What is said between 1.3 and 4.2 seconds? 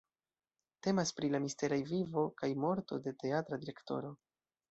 la misteraj vivo kaj morto de teatra direktoro.